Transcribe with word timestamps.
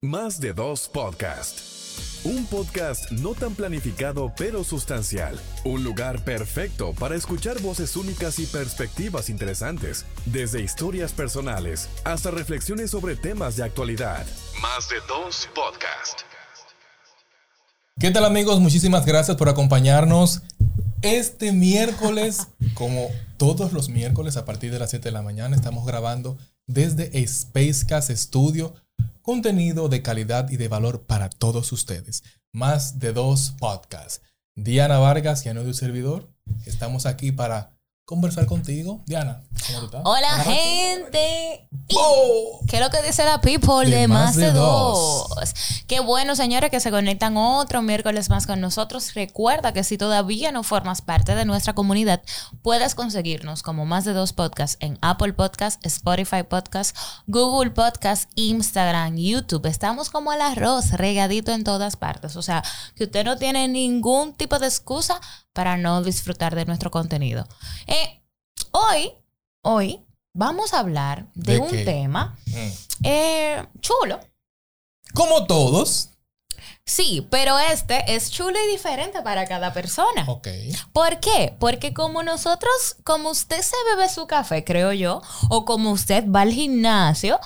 Más 0.00 0.38
de 0.38 0.52
dos 0.52 0.88
podcast. 0.88 1.58
Un 2.22 2.46
podcast 2.46 3.10
no 3.10 3.34
tan 3.34 3.56
planificado 3.56 4.32
pero 4.38 4.62
sustancial. 4.62 5.40
Un 5.64 5.82
lugar 5.82 6.22
perfecto 6.22 6.92
para 6.92 7.16
escuchar 7.16 7.60
voces 7.60 7.96
únicas 7.96 8.38
y 8.38 8.46
perspectivas 8.46 9.28
interesantes, 9.28 10.06
desde 10.24 10.62
historias 10.62 11.12
personales 11.12 11.88
hasta 12.04 12.30
reflexiones 12.30 12.92
sobre 12.92 13.16
temas 13.16 13.56
de 13.56 13.64
actualidad. 13.64 14.24
Más 14.62 14.88
de 14.88 14.98
dos 15.08 15.48
podcast. 15.52 16.20
¿Qué 17.98 18.12
tal 18.12 18.24
amigos? 18.24 18.60
Muchísimas 18.60 19.04
gracias 19.04 19.36
por 19.36 19.48
acompañarnos 19.48 20.42
este 21.02 21.50
miércoles, 21.50 22.46
como 22.74 23.08
todos 23.36 23.72
los 23.72 23.88
miércoles 23.88 24.36
a 24.36 24.44
partir 24.44 24.70
de 24.70 24.78
las 24.78 24.90
7 24.90 25.08
de 25.08 25.12
la 25.12 25.22
mañana, 25.22 25.56
estamos 25.56 25.84
grabando 25.84 26.38
desde 26.68 27.26
Spacecast 27.26 28.10
Studio 28.12 28.74
contenido 29.28 29.90
de 29.90 30.00
calidad 30.00 30.48
y 30.48 30.56
de 30.56 30.68
valor 30.68 31.04
para 31.04 31.28
todos 31.28 31.70
ustedes. 31.72 32.22
Más 32.50 32.98
de 32.98 33.12
dos 33.12 33.54
podcasts. 33.58 34.22
Diana 34.56 34.96
Vargas 35.00 35.44
y 35.44 35.50
Anodio 35.50 35.74
Servidor, 35.74 36.32
estamos 36.64 37.04
aquí 37.04 37.30
para 37.30 37.77
conversar 38.08 38.46
contigo. 38.46 39.02
Diana, 39.04 39.42
¿cómo 39.66 39.80
tú 39.80 39.84
estás? 39.84 40.00
Hola, 40.02 40.30
gente. 40.38 41.68
¡Oh! 41.94 42.60
¿Qué 42.66 42.76
es 42.76 42.82
lo 42.82 42.88
que 42.88 43.02
dice 43.02 43.22
la 43.22 43.38
people 43.42 43.84
de, 43.84 44.08
más, 44.08 44.34
de, 44.34 44.50
dos? 44.50 45.28
Qué 45.86 46.00
bueno, 46.00 46.34
señores, 46.34 46.70
que 46.70 46.80
se 46.80 46.90
conectan 46.90 47.36
otro 47.36 47.82
miércoles 47.82 48.30
más 48.30 48.46
con 48.46 48.62
nosotros. 48.62 49.12
Recuerda 49.12 49.74
que 49.74 49.84
si 49.84 49.98
todavía 49.98 50.52
no 50.52 50.62
formas 50.62 51.02
parte 51.02 51.34
de 51.34 51.44
nuestra 51.44 51.74
comunidad, 51.74 52.22
puedes 52.62 52.94
conseguirnos 52.94 53.62
como 53.62 53.84
más 53.84 54.06
de 54.06 54.14
dos 54.14 54.32
podcasts 54.32 54.78
en 54.80 54.98
Apple 55.02 55.34
Podcasts, 55.34 55.78
Spotify 55.82 56.44
Podcasts, 56.44 56.98
Google 57.26 57.72
Podcasts, 57.72 58.28
Instagram, 58.36 59.18
YouTube. 59.18 59.66
Estamos 59.66 60.08
como 60.08 60.32
el 60.32 60.40
arroz, 60.40 60.92
regadito 60.92 61.52
en 61.52 61.62
todas 61.62 61.96
partes. 61.96 62.36
O 62.36 62.42
sea, 62.42 62.64
que 62.94 63.04
usted 63.04 63.26
no 63.26 63.36
tiene 63.36 63.68
ningún 63.68 64.32
tipo 64.32 64.58
de 64.58 64.66
excusa 64.66 65.20
para 65.58 65.76
no 65.76 66.04
disfrutar 66.04 66.54
de 66.54 66.66
nuestro 66.66 66.88
contenido. 66.92 67.44
Eh, 67.88 68.22
hoy, 68.70 69.10
hoy 69.64 70.06
vamos 70.32 70.72
a 70.72 70.78
hablar 70.78 71.26
de, 71.34 71.58
un 71.58 71.68
tema 71.84 72.38
mm. 72.46 72.68
eh, 73.02 73.66
chulo. 73.80 74.20
Como 75.14 75.48
todos. 75.48 76.10
Sí, 76.84 77.26
pero 77.28 77.58
este 77.58 78.14
es 78.14 78.30
chulo 78.30 78.56
y 78.68 78.70
diferente 78.70 79.20
para 79.22 79.48
cada 79.48 79.72
persona. 79.72 80.26
Ok. 80.28 80.46
¿Por 80.92 81.18
qué? 81.18 81.56
Porque 81.58 81.92
como 81.92 82.22
nosotros, 82.22 82.94
como 83.02 83.30
usted 83.30 83.60
se 83.60 83.74
bebe 83.90 84.08
su 84.08 84.28
café, 84.28 84.62
creo 84.62 84.92
yo, 84.92 85.22
o 85.48 85.64
como 85.64 85.90
usted 85.90 86.24
va 86.30 86.42
al 86.42 86.52
gimnasio, 86.52 87.40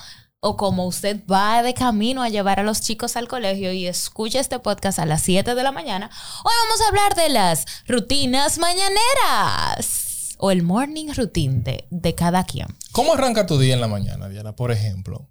o 0.45 0.57
como 0.57 0.87
usted 0.87 1.21
va 1.31 1.63
de 1.63 1.73
camino 1.73 2.21
a 2.21 2.29
llevar 2.29 2.59
a 2.59 2.65
los 2.65 2.81
chicos 2.81 3.17
al 3.17 3.29
colegio 3.29 3.73
y 3.73 3.87
escucha 3.87 4.41
este 4.41 4.59
podcast 4.59 4.99
a 4.99 5.07
las 5.07 5.23
7 5.23 5.55
de 5.55 5.63
la 5.63 5.71
mañana, 5.71 6.11
hoy 6.45 6.53
vamos 6.65 6.81
a 6.81 6.89
hablar 6.89 7.15
de 7.15 7.29
las 7.29 7.65
rutinas 7.87 8.59
mañaneras 8.59 10.35
o 10.39 10.51
el 10.51 10.65
morning 10.65 11.11
routine 11.17 11.87
de, 11.91 12.15
cada 12.17 12.43
quien. 12.43 12.67
¿Cómo 12.91 13.15
arranca 13.15 13.47
tu 13.47 13.57
día 13.57 13.75
en 13.75 13.81
la 13.81 13.87
mañana, 13.87 14.29
Diana, 14.29 14.57
por 14.57 14.73
ejemplo? 14.73 15.29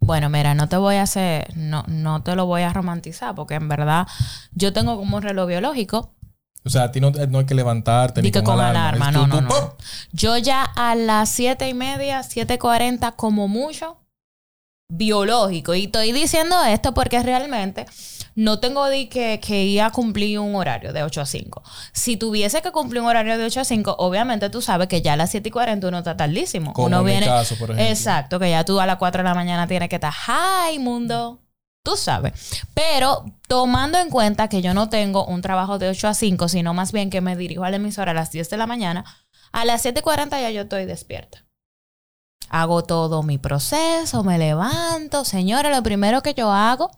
Bueno, 0.00 0.28
mira, 0.28 0.56
no 0.56 0.68
te 0.68 0.76
voy 0.76 0.96
a 0.96 1.02
hacer, 1.02 1.56
no, 1.56 1.84
no 1.86 2.24
te 2.24 2.34
lo 2.34 2.46
voy 2.46 2.62
a 2.62 2.72
romantizar 2.72 3.36
porque 3.36 3.54
en 3.54 3.68
verdad 3.68 4.08
yo 4.50 4.72
tengo 4.72 4.96
como 4.96 5.18
un 5.18 5.22
reloj 5.22 5.46
biológico 5.46 6.16
o 6.62 6.68
sea, 6.68 6.84
a 6.84 6.92
ti 6.92 7.00
no, 7.00 7.12
hay 7.16 7.46
que 7.46 7.54
levantarte 7.54 8.20
ni, 8.20 8.30
con, 8.32 8.60
alarma. 8.60 9.10
No, 9.10 9.26
no, 9.26 9.40
no. 9.40 9.76
Yo 10.12 10.36
ya 10.36 10.62
a 10.62 10.94
las 10.94 11.30
siete 11.30 11.68
y 11.68 11.74
media, 11.74 12.20
7.40 12.20 13.16
como 13.16 13.48
mucho, 13.48 13.99
biológico. 14.90 15.74
Y 15.74 15.84
estoy 15.84 16.12
diciendo 16.12 16.56
esto 16.64 16.92
porque 16.92 17.22
realmente 17.22 17.86
no 18.34 18.60
tengo 18.60 18.84
que, 19.10 19.40
que 19.40 19.64
ir 19.64 19.82
a 19.82 19.90
cumplir 19.90 20.38
un 20.38 20.54
horario 20.54 20.92
de 20.92 21.02
8 21.02 21.20
a 21.20 21.26
5. 21.26 21.62
Si 21.92 22.16
tuviese 22.16 22.62
que 22.62 22.72
cumplir 22.72 23.02
un 23.02 23.08
horario 23.08 23.38
de 23.38 23.44
8 23.44 23.60
a 23.60 23.64
5, 23.64 23.96
obviamente 23.98 24.50
tú 24.50 24.62
sabes 24.62 24.88
que 24.88 25.02
ya 25.02 25.14
a 25.14 25.16
las 25.16 25.30
7 25.30 25.48
y 25.48 25.52
40 25.52 25.88
uno 25.88 25.98
está 25.98 26.16
tardísimo. 26.16 26.72
Como 26.72 26.86
uno 26.86 27.00
en 27.00 27.06
viene. 27.06 27.20
Mi 27.20 27.26
caso, 27.26 27.56
por 27.56 27.70
ejemplo. 27.70 27.90
Exacto, 27.90 28.38
que 28.38 28.50
ya 28.50 28.64
tú 28.64 28.80
a 28.80 28.86
las 28.86 28.96
4 28.96 29.22
de 29.22 29.28
la 29.28 29.34
mañana 29.34 29.66
tienes 29.66 29.88
que 29.88 29.96
estar. 29.96 30.12
¡Hi, 30.12 30.78
mundo! 30.78 31.40
Tú 31.82 31.96
sabes. 31.96 32.62
Pero 32.74 33.24
tomando 33.48 33.98
en 33.98 34.10
cuenta 34.10 34.48
que 34.48 34.60
yo 34.60 34.74
no 34.74 34.88
tengo 34.90 35.24
un 35.24 35.40
trabajo 35.40 35.78
de 35.78 35.88
8 35.88 36.08
a 36.08 36.14
5, 36.14 36.48
sino 36.48 36.74
más 36.74 36.92
bien 36.92 37.10
que 37.10 37.20
me 37.20 37.36
dirijo 37.36 37.64
a 37.64 37.70
la 37.70 37.76
emisora 37.76 38.10
a 38.10 38.14
las 38.14 38.30
10 38.32 38.50
de 38.50 38.56
la 38.58 38.66
mañana, 38.66 39.04
a 39.52 39.64
las 39.64 39.84
7.40 39.84 40.40
ya 40.40 40.50
yo 40.50 40.62
estoy 40.62 40.84
despierta. 40.84 41.46
Hago 42.50 42.82
todo 42.82 43.22
mi 43.22 43.38
proceso, 43.38 44.24
me 44.24 44.36
levanto. 44.36 45.24
Señora, 45.24 45.70
lo 45.70 45.82
primero 45.84 46.20
que 46.20 46.34
yo 46.34 46.50
hago, 46.50 46.90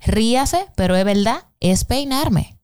ríase, 0.00 0.68
pero 0.76 0.94
es 0.96 1.04
verdad, 1.04 1.44
es 1.58 1.84
peinarme. 1.84 2.60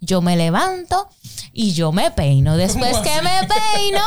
Yo 0.00 0.20
me 0.20 0.36
levanto 0.36 1.08
y 1.52 1.72
yo 1.72 1.92
me 1.92 2.10
peino. 2.10 2.56
Después 2.56 2.98
que 2.98 3.22
me 3.22 3.48
peino, 3.74 4.02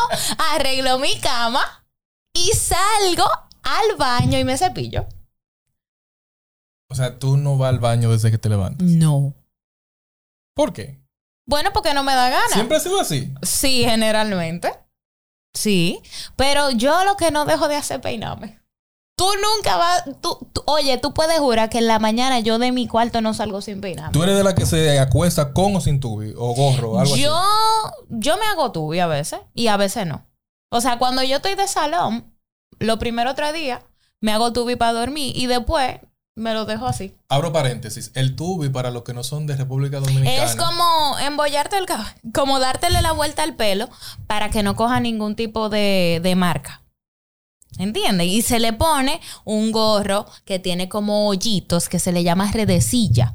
arreglo 0.53 0.99
mi 0.99 1.17
cama 1.19 1.85
y 2.33 2.51
salgo 2.51 3.25
al 3.63 3.97
baño 3.97 4.37
y 4.37 4.43
me 4.43 4.57
cepillo. 4.57 5.07
O 6.89 6.95
sea, 6.95 7.17
tú 7.17 7.37
no 7.37 7.57
vas 7.57 7.69
al 7.69 7.79
baño 7.79 8.11
desde 8.11 8.31
que 8.31 8.37
te 8.37 8.49
levantas. 8.49 8.85
No. 8.85 9.33
¿Por 10.53 10.73
qué? 10.73 11.01
Bueno, 11.47 11.71
porque 11.73 11.93
no 11.93 12.03
me 12.03 12.13
da 12.13 12.29
ganas. 12.29 12.51
¿Siempre 12.51 12.77
ha 12.77 12.79
sido 12.81 12.99
así? 12.99 13.33
Sí, 13.41 13.83
generalmente. 13.85 14.84
Sí. 15.55 16.01
Pero 16.35 16.69
yo 16.69 17.03
lo 17.03 17.17
que 17.17 17.31
no 17.31 17.45
dejo 17.45 17.67
de 17.67 17.75
hacer 17.75 18.01
peinarme. 18.01 18.59
Tú 19.17 19.25
nunca 19.41 19.77
vas. 19.77 20.03
Tú, 20.21 20.37
oye, 20.65 20.97
tú 20.97 21.13
puedes 21.13 21.39
jurar 21.39 21.69
que 21.69 21.77
en 21.77 21.87
la 21.87 21.99
mañana 21.99 22.39
yo 22.39 22.59
de 22.59 22.71
mi 22.71 22.87
cuarto 22.87 23.21
no 23.21 23.33
salgo 23.33 23.61
sin 23.61 23.79
peinarme. 23.79 24.11
¿Tú 24.11 24.21
eres 24.23 24.35
de 24.35 24.43
la 24.43 24.53
que 24.53 24.65
se 24.65 24.99
acuesta 24.99 25.53
con 25.53 25.75
o 25.75 25.81
sin 25.81 25.99
tubi? 26.01 26.33
O 26.37 26.53
gorro, 26.53 26.99
algo 26.99 27.15
yo, 27.15 27.35
así. 27.35 28.05
Yo 28.09 28.37
me 28.37 28.45
hago 28.45 28.71
tubi 28.71 28.99
a 28.99 29.07
veces 29.07 29.39
y 29.53 29.67
a 29.67 29.77
veces 29.77 30.05
no. 30.05 30.27
O 30.69 30.81
sea, 30.81 30.97
cuando 30.97 31.23
yo 31.23 31.37
estoy 31.37 31.55
de 31.55 31.67
salón, 31.67 32.35
los 32.79 32.97
primeros 32.97 33.35
tres 33.35 33.53
días 33.53 33.81
me 34.19 34.33
hago 34.33 34.51
tubi 34.51 34.75
para 34.75 34.91
dormir 34.91 35.31
y 35.35 35.47
después 35.47 35.99
me 36.35 36.53
lo 36.53 36.65
dejo 36.65 36.85
así. 36.85 37.15
Abro 37.29 37.53
paréntesis. 37.53 38.11
El 38.13 38.35
tubi, 38.35 38.69
para 38.69 38.91
los 38.91 39.03
que 39.03 39.13
no 39.13 39.23
son 39.23 39.47
de 39.47 39.55
República 39.55 39.99
Dominicana. 39.99 40.43
Es 40.43 40.55
como 40.55 41.17
embollarte 41.19 41.77
el 41.77 41.85
cabello, 41.85 42.11
como 42.33 42.59
dártele 42.59 43.01
la 43.01 43.13
vuelta 43.13 43.43
al 43.43 43.55
pelo 43.55 43.89
para 44.27 44.49
que 44.49 44.61
no 44.61 44.75
coja 44.75 44.99
ningún 44.99 45.35
tipo 45.35 45.69
de, 45.69 46.19
de 46.21 46.35
marca. 46.35 46.81
¿Entiendes? 47.77 48.27
Y 48.27 48.41
se 48.41 48.59
le 48.59 48.73
pone 48.73 49.19
un 49.43 49.71
gorro 49.71 50.25
que 50.45 50.59
tiene 50.59 50.87
como 50.87 51.27
hoyitos 51.27 51.89
que 51.89 51.99
se 51.99 52.11
le 52.11 52.23
llama 52.23 52.51
redecilla. 52.51 53.33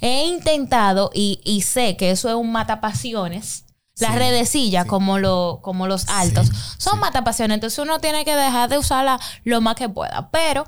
He 0.00 0.26
intentado 0.26 1.10
y, 1.14 1.40
y 1.44 1.62
sé 1.62 1.96
que 1.96 2.10
eso 2.10 2.28
es 2.28 2.34
un 2.34 2.52
matapasiones. 2.52 3.64
Las 3.98 4.14
redecillas, 4.14 4.86
como, 4.86 5.18
lo, 5.18 5.60
como 5.62 5.86
los 5.86 6.08
altos, 6.08 6.50
son 6.78 6.98
matapasiones. 6.98 7.56
Entonces 7.56 7.78
uno 7.78 8.00
tiene 8.00 8.24
que 8.24 8.34
dejar 8.34 8.68
de 8.68 8.78
usarla 8.78 9.20
lo 9.44 9.60
más 9.60 9.76
que 9.76 9.88
pueda. 9.88 10.30
Pero 10.30 10.64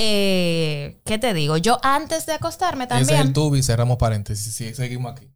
eh, 0.00 1.00
¿qué 1.04 1.18
te 1.18 1.34
digo? 1.34 1.56
Yo 1.56 1.80
antes 1.82 2.24
de 2.24 2.34
acostarme 2.34 2.86
también. 2.86 3.08
Ese 3.08 3.20
es 3.20 3.26
el 3.26 3.32
tubi, 3.32 3.64
cerramos 3.64 3.98
paréntesis. 3.98 4.54
Sí, 4.54 4.72
seguimos 4.72 5.10
aquí. 5.10 5.28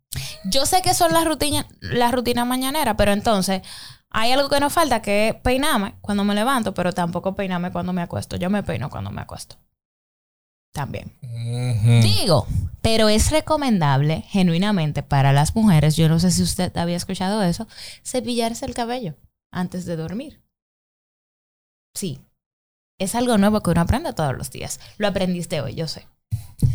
Yo 0.44 0.66
sé 0.66 0.82
que 0.82 0.94
son 0.94 1.12
las 1.12 1.24
rutinas, 1.24 1.66
las 1.80 2.12
rutinas 2.12 2.46
mañaneras, 2.46 2.94
pero 2.96 3.10
entonces 3.10 3.62
hay 4.08 4.30
algo 4.30 4.48
que 4.48 4.60
nos 4.60 4.72
falta 4.72 5.02
que 5.02 5.30
es 5.30 5.34
peinarme 5.34 5.96
cuando 6.00 6.22
me 6.22 6.36
levanto, 6.36 6.74
pero 6.74 6.92
tampoco 6.92 7.34
peinarme 7.34 7.72
cuando 7.72 7.92
me 7.92 8.02
acuesto. 8.02 8.36
Yo 8.36 8.50
me 8.50 8.62
peino 8.62 8.88
cuando 8.88 9.10
me 9.10 9.22
acuesto. 9.22 9.56
También. 10.70 11.12
Digo, 12.02 12.46
pero 12.82 13.08
es 13.08 13.32
recomendable, 13.32 14.22
genuinamente, 14.28 15.02
para 15.02 15.32
las 15.32 15.56
mujeres, 15.56 15.96
yo 15.96 16.08
no 16.08 16.20
sé 16.20 16.30
si 16.30 16.40
usted 16.40 16.76
había 16.76 16.96
escuchado 16.96 17.42
eso, 17.42 17.66
cepillarse 18.04 18.64
el 18.64 18.74
cabello 18.74 19.16
antes 19.50 19.86
de 19.86 19.96
dormir. 19.96 20.40
Sí, 21.94 22.20
es 22.98 23.14
algo 23.14 23.38
nuevo 23.38 23.62
que 23.62 23.70
uno 23.70 23.80
aprende 23.80 24.12
todos 24.12 24.36
los 24.36 24.50
días. 24.50 24.80
Lo 24.98 25.08
aprendiste 25.08 25.60
hoy, 25.60 25.74
yo 25.74 25.88
sé. 25.88 26.06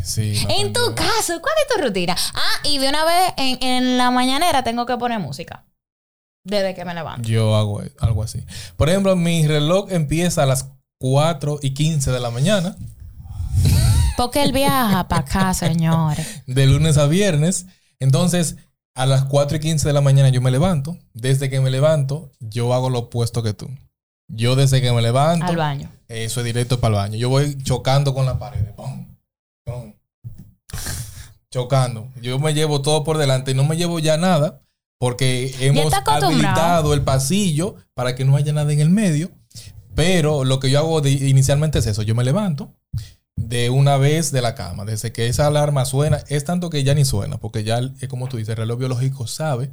Sí. 0.04 0.34
En 0.48 0.72
tu 0.72 0.80
caso, 0.94 1.40
¿cuál 1.40 1.54
es 1.62 1.74
tu 1.74 1.82
rutina? 1.82 2.16
Ah, 2.34 2.60
y 2.64 2.78
de 2.78 2.88
una 2.88 3.04
vez 3.04 3.32
en, 3.36 3.96
la 3.96 4.10
mañanera 4.10 4.62
tengo 4.62 4.86
que 4.86 4.96
poner 4.96 5.18
música. 5.18 5.64
Desde 6.44 6.74
que 6.74 6.84
me 6.84 6.94
levanto. 6.94 7.28
Yo 7.28 7.56
hago 7.56 7.82
algo 8.00 8.22
así. 8.22 8.44
Por 8.76 8.88
ejemplo, 8.88 9.16
mi 9.16 9.46
reloj 9.46 9.90
empieza 9.90 10.42
a 10.42 10.46
las 10.46 10.70
4 10.98 11.60
y 11.62 11.74
15 11.74 12.10
de 12.10 12.20
la 12.20 12.30
mañana. 12.30 12.76
Porque 14.16 14.42
él 14.42 14.52
viaja 14.52 15.08
para 15.08 15.22
acá, 15.22 15.54
señores. 15.54 16.42
De 16.46 16.66
lunes 16.66 16.96
a 16.98 17.06
viernes. 17.06 17.66
Entonces, 18.00 18.56
a 18.94 19.06
las 19.06 19.24
4 19.24 19.58
y 19.58 19.60
15 19.60 19.88
de 19.88 19.94
la 19.94 20.00
mañana 20.00 20.28
yo 20.28 20.40
me 20.40 20.50
levanto. 20.50 20.98
Desde 21.12 21.50
que 21.50 21.60
me 21.60 21.70
levanto, 21.70 22.32
yo 22.40 22.72
hago 22.74 22.90
lo 22.90 22.98
opuesto 23.00 23.42
que 23.42 23.52
tú. 23.52 23.68
Yo 24.28 24.56
desde 24.56 24.80
que 24.80 24.92
me 24.92 25.02
levanto. 25.02 25.46
Al 25.46 25.56
baño. 25.56 25.90
Eso 26.08 26.40
es 26.40 26.46
directo 26.46 26.80
para 26.80 26.94
el 26.94 27.00
baño. 27.00 27.18
Yo 27.18 27.28
voy 27.28 27.56
chocando 27.62 28.14
con 28.14 28.26
la 28.26 28.38
pared. 28.38 28.64
Chocando. 31.50 32.08
Yo 32.20 32.38
me 32.38 32.54
llevo 32.54 32.82
todo 32.82 33.04
por 33.04 33.18
delante 33.18 33.52
y 33.52 33.54
no 33.54 33.64
me 33.64 33.76
llevo 33.76 33.98
ya 33.98 34.16
nada 34.16 34.60
porque 34.98 35.54
hemos 35.60 35.92
habilitado 35.92 36.92
el 36.92 37.02
pasillo 37.02 37.76
para 37.94 38.14
que 38.14 38.24
no 38.24 38.36
haya 38.36 38.52
nada 38.52 38.72
en 38.72 38.80
el 38.80 38.90
medio. 38.90 39.30
Pero 39.94 40.44
lo 40.44 40.60
que 40.60 40.70
yo 40.70 40.78
hago 40.78 41.06
inicialmente 41.06 41.78
es 41.78 41.86
eso. 41.86 42.02
Yo 42.02 42.14
me 42.14 42.24
levanto, 42.24 42.72
de 43.38 43.70
una 43.70 43.96
vez 43.96 44.32
de 44.32 44.42
la 44.42 44.54
cama. 44.54 44.84
Desde 44.84 45.12
que 45.12 45.26
esa 45.28 45.46
alarma 45.46 45.84
suena, 45.84 46.22
es 46.28 46.44
tanto 46.44 46.70
que 46.70 46.84
ya 46.84 46.94
ni 46.94 47.04
suena, 47.04 47.38
porque 47.38 47.64
ya, 47.64 47.80
es 48.00 48.08
como 48.08 48.28
tú 48.28 48.36
dices, 48.36 48.50
el 48.50 48.56
reloj 48.56 48.78
biológico 48.78 49.26
sabe 49.26 49.70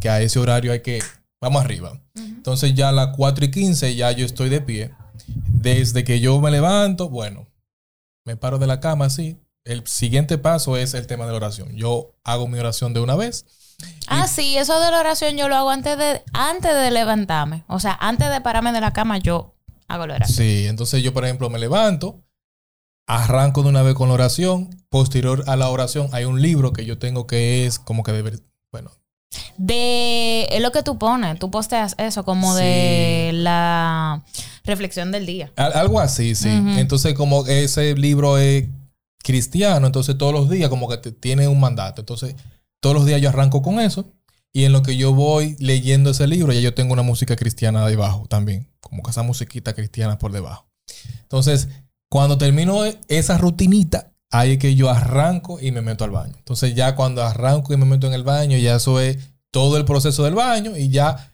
que 0.00 0.08
a 0.08 0.20
ese 0.20 0.38
horario 0.38 0.72
hay 0.72 0.80
que, 0.80 1.02
vamos 1.40 1.64
arriba. 1.64 2.00
Entonces 2.14 2.74
ya 2.74 2.90
a 2.90 2.92
las 2.92 3.16
4 3.16 3.46
y 3.46 3.50
15 3.50 3.94
ya 3.94 4.12
yo 4.12 4.24
estoy 4.24 4.48
de 4.48 4.60
pie. 4.60 4.90
Desde 5.26 6.04
que 6.04 6.20
yo 6.20 6.40
me 6.40 6.50
levanto, 6.50 7.08
bueno, 7.08 7.48
me 8.24 8.36
paro 8.36 8.58
de 8.58 8.66
la 8.66 8.80
cama 8.80 9.06
así. 9.06 9.38
El 9.64 9.86
siguiente 9.86 10.38
paso 10.38 10.76
es 10.76 10.94
el 10.94 11.06
tema 11.06 11.26
de 11.26 11.32
la 11.32 11.36
oración. 11.36 11.74
Yo 11.76 12.14
hago 12.24 12.48
mi 12.48 12.58
oración 12.58 12.94
de 12.94 13.00
una 13.00 13.14
vez. 13.14 13.44
Ah, 14.06 14.26
sí, 14.26 14.56
eso 14.56 14.80
de 14.80 14.90
la 14.90 15.00
oración 15.00 15.36
yo 15.36 15.48
lo 15.48 15.56
hago 15.56 15.70
antes 15.70 15.96
de, 15.96 16.22
antes 16.32 16.74
de 16.74 16.90
levantarme. 16.90 17.64
O 17.66 17.78
sea, 17.78 17.96
antes 18.00 18.30
de 18.30 18.40
pararme 18.40 18.72
de 18.72 18.80
la 18.80 18.92
cama, 18.92 19.18
yo 19.18 19.54
hago 19.88 20.06
la 20.06 20.16
oración. 20.16 20.36
Sí, 20.36 20.66
entonces 20.66 21.02
yo, 21.02 21.12
por 21.12 21.24
ejemplo, 21.24 21.50
me 21.50 21.58
levanto, 21.58 22.22
arranco 23.06 23.62
de 23.62 23.68
una 23.68 23.82
vez 23.82 23.94
con 23.94 24.08
la 24.08 24.14
oración. 24.14 24.70
Posterior 24.88 25.44
a 25.46 25.56
la 25.56 25.68
oración, 25.68 26.08
hay 26.12 26.24
un 26.24 26.42
libro 26.42 26.72
que 26.72 26.84
yo 26.84 26.98
tengo 26.98 27.26
que 27.26 27.66
es 27.66 27.78
como 27.78 28.02
que 28.02 28.12
de, 28.12 28.40
bueno. 28.72 28.90
De 29.56 30.48
lo 30.60 30.72
que 30.72 30.82
tú 30.82 30.98
pones, 30.98 31.38
tú 31.38 31.50
posteas 31.50 31.94
eso, 31.98 32.24
como 32.24 32.54
de 32.54 33.30
la 33.34 34.24
reflexión 34.64 35.12
del 35.12 35.26
día. 35.26 35.52
algo 35.56 36.00
así, 36.00 36.34
sí. 36.34 36.48
Entonces, 36.48 37.14
como 37.14 37.46
ese 37.46 37.94
libro 37.94 38.38
es 38.38 38.66
cristiano, 39.22 39.86
entonces 39.86 40.16
todos 40.16 40.32
los 40.32 40.48
días 40.48 40.70
como 40.70 40.88
que 40.88 40.96
tiene 41.12 41.46
un 41.46 41.60
mandato. 41.60 42.02
Entonces, 42.02 42.34
todos 42.80 42.96
los 42.96 43.06
días 43.06 43.20
yo 43.20 43.28
arranco 43.28 43.62
con 43.62 43.80
eso. 43.80 44.12
Y 44.52 44.64
en 44.64 44.72
lo 44.72 44.82
que 44.82 44.96
yo 44.96 45.14
voy 45.14 45.54
leyendo 45.60 46.10
ese 46.10 46.26
libro, 46.26 46.52
ya 46.52 46.60
yo 46.60 46.74
tengo 46.74 46.92
una 46.92 47.02
música 47.02 47.36
cristiana 47.36 47.86
debajo 47.86 48.26
también, 48.26 48.68
como 48.80 49.02
que 49.04 49.12
esa 49.12 49.22
musiquita 49.22 49.74
cristiana 49.74 50.18
por 50.18 50.32
debajo. 50.32 50.66
Entonces, 51.22 51.68
cuando 52.10 52.36
termino 52.36 52.82
esa 53.06 53.38
rutinita, 53.38 54.09
ahí 54.30 54.52
es 54.52 54.58
que 54.58 54.74
yo 54.74 54.90
arranco 54.90 55.60
y 55.60 55.72
me 55.72 55.82
meto 55.82 56.04
al 56.04 56.10
baño. 56.10 56.34
Entonces, 56.38 56.74
ya 56.74 56.94
cuando 56.94 57.22
arranco 57.22 57.72
y 57.72 57.76
me 57.76 57.84
meto 57.84 58.06
en 58.06 58.14
el 58.14 58.22
baño, 58.22 58.56
ya 58.56 58.76
eso 58.76 59.00
es 59.00 59.18
todo 59.50 59.76
el 59.76 59.84
proceso 59.84 60.24
del 60.24 60.34
baño 60.34 60.76
y 60.76 60.88
ya 60.88 61.32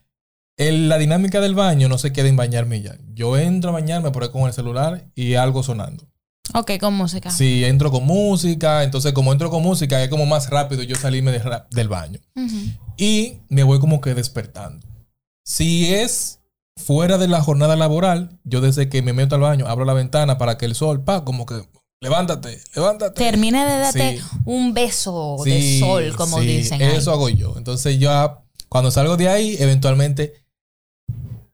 la 0.59 0.97
dinámica 0.99 1.41
del 1.41 1.55
baño 1.55 1.89
no 1.89 1.99
se 1.99 2.13
queda 2.13 2.29
en 2.29 2.37
bañarme 2.37 2.81
ya. 2.81 2.97
Yo 3.13 3.37
entro 3.37 3.71
a 3.71 3.75
bañarme 3.75 4.11
por 4.11 4.23
ahí 4.23 4.31
con 4.31 4.43
el 4.43 4.53
celular 4.53 5.11
y 5.15 5.35
algo 5.35 5.63
sonando. 5.63 6.05
Ok, 6.55 6.73
con 6.81 6.95
música. 6.95 7.31
Sí, 7.31 7.65
entro 7.65 7.91
con 7.91 8.05
música. 8.07 8.85
Entonces, 8.85 9.13
como 9.13 9.33
entro 9.33 9.51
con 9.51 9.63
música, 9.63 10.03
es 10.03 10.09
como 10.09 10.27
más 10.27 10.49
rápido 10.49 10.83
yo 10.83 10.97
salirme 10.97 11.33
del 11.71 11.89
baño. 11.89 12.21
Y 12.97 13.41
me 13.49 13.65
voy 13.65 13.79
como 13.81 14.01
que 14.01 14.15
despertando. 14.15 14.87
Si 15.45 15.93
es 15.93 16.41
fuera 16.77 17.19
de 17.19 17.29
la 17.29 17.43
jornada 17.43 17.77
laboral, 17.77 18.39
yo 18.45 18.61
desde 18.61 18.89
que 18.89 19.03
me 19.03 19.13
meto 19.13 19.35
al 19.35 19.41
baño, 19.43 19.67
abro 19.67 19.85
la 19.85 19.93
ventana 19.93 20.39
para 20.39 20.57
que 20.57 20.67
el 20.67 20.75
sol, 20.75 21.05
pa, 21.05 21.25
como 21.25 21.47
que 21.47 21.63
levántate, 22.01 22.61
levántate. 22.75 23.15
Termine 23.15 23.65
de 23.65 23.79
darte 23.79 24.23
un 24.45 24.75
beso 24.75 25.37
de 25.45 25.81
sol, 25.81 26.15
como 26.17 26.41
dicen. 26.41 26.81
Eso 26.81 27.13
hago 27.13 27.29
yo. 27.29 27.55
Entonces, 27.57 27.99
ya 27.99 28.41
cuando 28.69 28.91
salgo 28.91 29.17
de 29.17 29.29
ahí, 29.29 29.57
eventualmente 29.59 30.45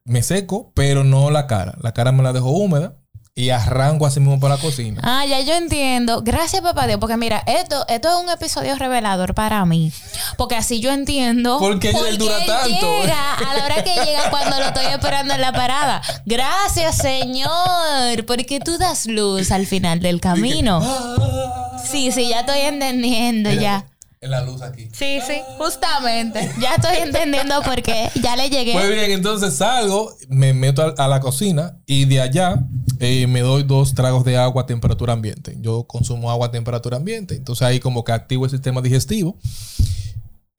me 0.05 0.23
seco, 0.23 0.71
pero 0.75 1.03
no 1.03 1.31
la 1.31 1.47
cara. 1.47 1.77
La 1.81 1.93
cara 1.93 2.11
me 2.11 2.23
la 2.23 2.33
dejo 2.33 2.49
húmeda 2.49 2.97
y 3.35 3.49
arranco 3.49 4.05
así 4.05 4.19
mismo 4.19 4.39
para 4.39 4.55
la 4.55 4.61
cocina. 4.61 5.01
Ah, 5.03 5.25
ya 5.25 5.39
yo 5.41 5.53
entiendo. 5.55 6.21
Gracias, 6.21 6.61
papá 6.61 6.87
Dios, 6.87 6.99
porque 6.99 7.17
mira, 7.17 7.43
esto, 7.47 7.85
esto 7.87 8.09
es 8.09 8.23
un 8.23 8.29
episodio 8.29 8.75
revelador 8.75 9.33
para 9.33 9.65
mí. 9.65 9.91
Porque 10.37 10.55
así 10.55 10.79
yo 10.79 10.91
entiendo. 10.91 11.57
Porque 11.59 11.89
él 11.89 12.17
dura 12.17 12.37
tanto. 12.45 13.01
Llega 13.01 13.33
a 13.33 13.55
la 13.55 13.65
hora 13.65 13.83
que 13.83 13.93
llega 13.93 14.29
cuando 14.29 14.59
lo 14.59 14.65
estoy 14.67 14.85
esperando 14.85 15.33
en 15.33 15.41
la 15.41 15.51
parada. 15.53 16.01
Gracias, 16.25 16.97
Señor, 16.97 18.25
porque 18.25 18.59
tú 18.59 18.77
das 18.77 19.05
luz 19.05 19.51
al 19.51 19.65
final 19.67 19.99
del 19.99 20.19
camino. 20.19 20.79
Ah". 20.83 21.77
Sí, 21.89 22.11
sí, 22.11 22.29
ya 22.29 22.41
estoy 22.41 22.61
entendiendo 22.61 23.51
ya 23.51 23.85
en 24.23 24.31
la 24.31 24.41
luz 24.41 24.61
aquí. 24.61 24.89
Sí, 24.93 25.19
sí, 25.27 25.41
justamente. 25.57 26.49
Ya 26.59 26.75
estoy 26.75 26.95
entendiendo 26.97 27.61
por 27.61 27.81
qué. 27.81 28.09
Ya 28.21 28.35
le 28.37 28.49
llegué. 28.49 28.73
Muy 28.73 28.87
bien, 28.87 29.11
entonces 29.11 29.55
salgo, 29.55 30.15
me 30.29 30.53
meto 30.53 30.93
a, 30.97 31.07
la 31.07 31.19
cocina 31.19 31.77
y 31.85 32.05
de 32.05 32.21
allá 32.21 32.63
eh, 32.99 33.27
me 33.27 33.41
doy 33.41 33.63
dos 33.63 33.93
tragos 33.93 34.23
de 34.23 34.37
agua 34.37 34.63
a 34.63 34.65
temperatura 34.65 35.11
ambiente. 35.13 35.57
Yo 35.59 35.83
consumo 35.83 36.31
agua 36.31 36.47
a 36.47 36.51
temperatura 36.51 36.97
ambiente. 36.97 37.35
Entonces 37.35 37.63
ahí 37.63 37.81
como 37.81 38.05
que 38.05 38.13
activo 38.13 38.45
el 38.45 38.51
sistema 38.51 38.81
digestivo. 38.81 39.37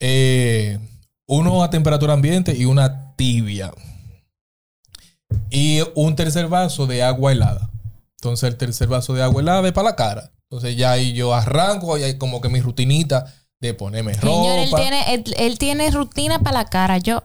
Eh, 0.07 0.79
uno 1.27 1.65
a 1.65 1.71
temperatura 1.71 2.13
ambiente 2.13 2.55
y 2.55 2.67
una 2.67 3.17
tibia. 3.17 3.73
Y 5.49 5.81
un 5.95 6.15
tercer 6.15 6.49
vaso 6.49 6.87
de 6.87 7.03
agua 7.03 7.33
helada. 7.33 7.71
Entonces 8.19 8.51
el 8.51 8.59
tercer 8.59 8.89
vaso 8.89 9.15
de 9.15 9.23
agua 9.23 9.41
helada 9.41 9.67
es 9.67 9.73
para 9.73 9.89
la 9.89 9.97
cara. 9.97 10.31
Entonces 10.43 10.77
ya 10.77 10.93
ahí 10.93 11.15
yo 11.15 11.33
arranco 11.33 11.97
y 11.97 12.03
hay 12.03 12.19
como 12.19 12.43
que 12.43 12.51
mi 12.51 12.61
rutinita 12.61 13.33
de 13.61 13.73
ponerme 13.73 14.13
ropa. 14.13 14.27
Señor, 14.27 14.59
él 14.59 14.71
tiene, 14.77 15.25
él, 15.39 15.59
tiene 15.59 15.91
rutina 15.91 16.39
para 16.39 16.59
la 16.59 16.65
cara. 16.67 16.99
Yo. 16.99 17.23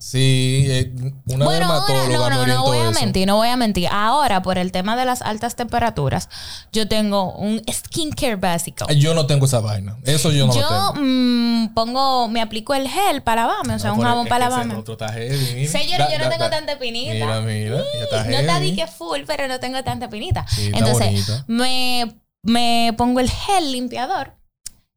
Sí, 0.00 0.64
eh, 0.66 0.92
una 1.26 1.44
bueno, 1.44 1.66
dermatóloga 1.84 2.30
no, 2.30 2.46
no, 2.46 2.46
no 2.46 2.62
voy 2.62 2.78
a 2.78 2.90
mentir, 2.90 3.26
no 3.26 3.36
voy 3.36 3.48
a 3.48 3.58
mentir. 3.58 3.86
Ahora, 3.92 4.40
por 4.40 4.56
el 4.56 4.72
tema 4.72 4.96
de 4.96 5.04
las 5.04 5.20
altas 5.20 5.56
temperaturas, 5.56 6.30
yo 6.72 6.88
tengo 6.88 7.34
un 7.34 7.62
skincare 7.70 8.36
básico. 8.36 8.86
Yo 8.94 9.12
no 9.12 9.26
tengo 9.26 9.44
esa 9.44 9.60
vaina. 9.60 9.98
Eso 10.04 10.32
yo 10.32 10.46
no 10.46 10.54
yo, 10.54 10.62
lo 10.62 10.68
tengo. 10.68 10.94
Yo 10.94 11.02
mm, 11.02 11.74
pongo, 11.74 12.28
me 12.28 12.40
aplico 12.40 12.72
el 12.72 12.88
gel 12.88 13.22
para 13.22 13.42
lavarme, 13.42 13.74
o 13.74 13.78
sea, 13.78 13.92
un 13.92 14.00
jabón 14.00 14.26
para 14.26 14.48
lavarme. 14.48 14.74
Otro 14.74 14.94
está 14.94 15.12
heavy, 15.12 15.68
Señor, 15.68 16.00
yo 16.10 16.18
no 16.18 16.30
tengo 16.30 16.48
tanta 16.48 16.78
pinita. 16.78 17.12
Mira, 17.12 17.40
mira, 17.42 17.76
ya 17.76 18.04
está 18.04 18.24
No 18.24 18.38
está 18.38 18.58
di 18.58 18.74
que 18.74 18.86
full, 18.86 19.20
pero 19.26 19.48
no 19.48 19.60
tengo 19.60 19.84
tanta 19.84 20.08
pinita. 20.08 20.46
Entonces, 20.72 21.42
me, 21.46 22.22
me 22.42 22.94
pongo 22.96 23.20
el 23.20 23.28
gel 23.28 23.70
limpiador 23.70 24.39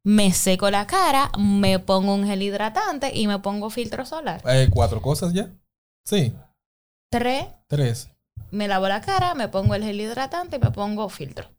me 0.03 0.33
seco 0.33 0.69
la 0.69 0.85
cara, 0.85 1.31
me 1.37 1.79
pongo 1.79 2.13
un 2.13 2.25
gel 2.25 2.41
hidratante 2.41 3.11
y 3.13 3.27
me 3.27 3.39
pongo 3.39 3.69
filtro 3.69 4.05
solar. 4.05 4.41
Eh, 4.45 4.67
¿Cuatro 4.69 5.01
cosas 5.01 5.33
ya? 5.33 5.49
Sí. 6.05 6.33
Tres. 7.09 7.47
Tres. 7.67 8.09
Me 8.51 8.67
lavo 8.67 8.87
la 8.87 9.01
cara, 9.01 9.33
me 9.33 9.47
pongo 9.47 9.75
el 9.75 9.83
gel 9.83 10.01
hidratante 10.01 10.57
y 10.57 10.59
me 10.59 10.71
pongo 10.71 11.09
filtro. 11.09 11.49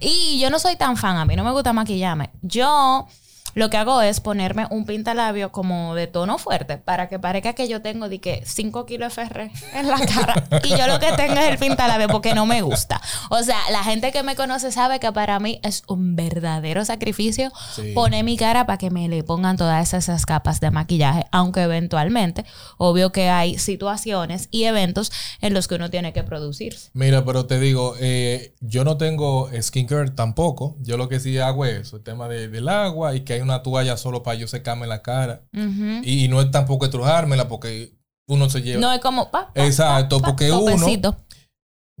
Y 0.00 0.38
yo 0.40 0.50
no 0.50 0.58
soy 0.58 0.76
tan 0.76 0.96
fan, 0.96 1.16
a 1.16 1.24
mí 1.24 1.36
no 1.36 1.44
me 1.44 1.52
gusta 1.52 1.72
maquillarme. 1.72 2.30
Yo 2.42 3.06
lo 3.54 3.70
que 3.70 3.76
hago 3.76 4.00
es 4.02 4.20
ponerme 4.20 4.66
un 4.70 4.84
pintalabio 4.84 5.52
como 5.52 5.94
de 5.94 6.06
tono 6.06 6.38
fuerte 6.38 6.78
para 6.78 7.08
que 7.08 7.18
parezca 7.18 7.52
que 7.54 7.68
yo 7.68 7.82
tengo 7.82 8.08
de 8.08 8.20
que 8.20 8.42
5 8.44 8.86
kilos 8.86 9.16
de 9.16 9.22
FR 9.22 9.50
en 9.74 9.88
la 9.88 9.98
cara 9.98 10.44
y 10.62 10.68
yo 10.70 10.86
lo 10.86 10.98
que 10.98 11.12
tengo 11.12 11.34
es 11.34 11.48
el 11.48 11.58
pintalabio 11.58 12.08
porque 12.08 12.34
no 12.34 12.46
me 12.46 12.62
gusta. 12.62 13.00
O 13.30 13.42
sea, 13.42 13.58
la 13.70 13.82
gente 13.82 14.12
que 14.12 14.22
me 14.22 14.36
conoce 14.36 14.72
sabe 14.72 15.00
que 15.00 15.12
para 15.12 15.38
mí 15.40 15.60
es 15.62 15.82
un 15.88 16.16
verdadero 16.16 16.84
sacrificio 16.84 17.52
poner 17.94 18.24
mi 18.24 18.36
cara 18.36 18.66
para 18.66 18.78
que 18.78 18.90
me 18.90 19.08
le 19.08 19.22
pongan 19.22 19.56
todas 19.56 19.94
esas 19.94 20.26
capas 20.26 20.60
de 20.60 20.70
maquillaje, 20.70 21.26
aunque 21.32 21.62
eventualmente, 21.62 22.44
obvio 22.76 23.12
que 23.12 23.28
hay 23.28 23.58
situaciones 23.58 24.48
y 24.50 24.64
eventos 24.64 25.12
en 25.40 25.54
los 25.54 25.68
que 25.68 25.76
uno 25.76 25.90
tiene 25.90 26.12
que 26.12 26.22
producirse. 26.22 26.90
Mira, 26.92 27.24
pero 27.24 27.46
te 27.46 27.58
digo, 27.58 27.94
eh, 28.00 28.54
yo 28.60 28.84
no 28.84 28.96
tengo 28.96 29.50
skincare 29.60 30.10
tampoco. 30.10 30.76
Yo 30.80 30.96
lo 30.96 31.08
que 31.08 31.20
sí 31.20 31.38
hago 31.38 31.64
es 31.64 31.92
el 31.92 32.02
tema 32.02 32.28
del 32.28 32.68
agua 32.68 33.14
y 33.14 33.20
que 33.20 33.34
hay 33.34 33.39
una 33.42 33.62
toalla 33.62 33.96
solo 33.96 34.22
para 34.22 34.36
yo 34.36 34.46
secarme 34.46 34.86
la 34.86 35.02
cara. 35.02 35.42
y, 35.52 36.28
no 36.28 36.40
es 36.40 36.50
tampoco 36.50 36.84
estrujármela 36.84 37.48
porque 37.48 37.92
uno 38.26 38.48
se 38.48 38.62
lleva. 38.62 38.80
No 38.80 38.92
es 38.92 39.00
como. 39.00 39.30
Exacto, 39.54 40.20
porque 40.20 40.52
uno. 40.52 41.16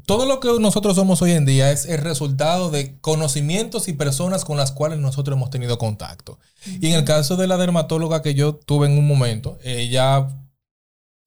Todo 0.06 0.26
lo 0.26 0.40
que 0.40 0.48
nosotros 0.58 0.96
somos 0.96 1.22
hoy 1.22 1.32
en 1.32 1.44
día 1.44 1.70
es 1.70 1.84
el 1.84 1.98
resultado 1.98 2.70
de 2.70 2.98
conocimientos 3.00 3.86
y 3.86 3.92
personas 3.92 4.44
con 4.44 4.56
las 4.56 4.72
cuales 4.72 4.98
nosotros 4.98 5.36
hemos 5.36 5.50
tenido 5.50 5.78
contacto. 5.78 6.38
Y 6.80 6.88
en 6.88 6.94
el 6.94 7.04
caso 7.04 7.36
de 7.36 7.46
la 7.46 7.56
dermatóloga 7.56 8.22
que 8.22 8.34
yo 8.34 8.54
tuve 8.54 8.86
en 8.86 8.98
un 8.98 9.06
momento, 9.06 9.58
ella 9.62 10.26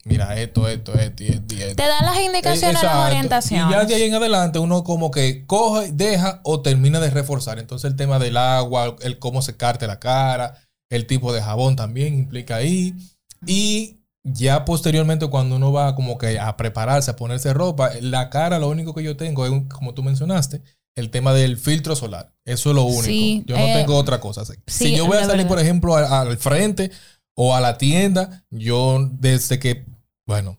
mira 0.06 0.40
esto, 0.40 0.68
esto, 0.68 0.94
esto 0.94 1.24
y 1.24 1.28
esto, 1.28 1.56
Te 1.76 1.88
dan 1.88 2.06
las 2.06 2.20
indicaciones, 2.20 2.84
las 2.84 3.08
orientaciones. 3.08 3.68
Y 3.68 3.72
ya 3.72 3.86
de 3.86 3.96
ahí 3.96 4.04
en 4.04 4.16
adelante 4.16 4.60
uno 4.60 4.84
como 4.84 5.12
que 5.12 5.46
coge, 5.46 5.92
deja 5.92 6.42
o 6.44 6.62
termina 6.62 7.00
de 7.00 7.10
reforzar. 7.10 7.60
Entonces 7.60 7.90
el 7.90 7.96
tema 7.96 8.20
del 8.20 8.38
agua, 8.38 8.96
el 9.02 9.20
cómo 9.20 9.42
secarte 9.42 9.88
la 9.88 10.00
cara, 10.00 10.58
el 10.90 11.08
tipo 11.08 11.34
de 11.34 11.42
jabón 11.42 11.76
también 11.76 12.14
implica 12.14 12.58
ahí. 12.58 12.96
Y 13.46 14.00
ya 14.24 14.66
posteriormente 14.66 15.28
cuando 15.28 15.56
uno 15.56 15.72
va 15.72 15.96
como 15.96 16.18
que 16.18 16.40
a 16.40 16.56
prepararse, 16.58 17.12
a 17.12 17.16
ponerse 17.16 17.54
ropa, 17.54 17.92
la 18.02 18.30
cara 18.30 18.60
lo 18.60 18.70
único 18.70 18.94
que 18.94 19.04
yo 19.04 19.18
tengo 19.18 19.46
es, 19.46 19.52
como 19.70 19.94
tú 19.94 20.04
mencionaste, 20.04 20.62
el 20.96 21.10
tema 21.10 21.34
del 21.34 21.58
filtro 21.58 21.96
solar. 21.96 22.34
Eso 22.46 22.70
es 22.70 22.76
lo 22.76 22.84
único. 22.84 23.46
yo 23.48 23.58
no 23.58 23.66
eh, 23.66 23.74
tengo 23.74 23.96
otra 23.96 24.20
cosa. 24.20 24.44
si 24.68 24.96
yo 24.96 25.08
voy 25.08 25.18
a 25.18 25.26
salir, 25.26 25.48
por 25.48 25.60
ejemplo, 25.60 25.96
al 25.96 26.38
frente 26.38 26.92
o 27.36 27.56
a 27.56 27.62
la 27.62 27.78
tienda, 27.78 28.46
yo 28.52 29.10
desde 29.12 29.60
que 29.60 29.86
bueno, 30.26 30.58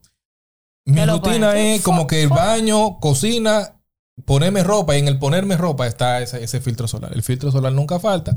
mi 0.84 1.04
rutina 1.04 1.58
es 1.58 1.82
como 1.82 2.06
que 2.06 2.22
el 2.22 2.28
baño, 2.28 3.00
cocina, 3.00 3.80
ponerme 4.24 4.62
ropa 4.62 4.96
y 4.96 5.00
en 5.00 5.08
el 5.08 5.18
ponerme 5.18 5.56
ropa 5.56 5.86
está 5.86 6.20
ese, 6.20 6.60
filtro 6.60 6.86
solar. 6.88 7.12
El 7.14 7.22
filtro 7.22 7.50
solar 7.50 7.72
nunca 7.72 7.98
falta. 7.98 8.36